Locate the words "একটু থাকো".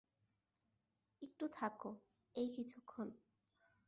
1.21-1.91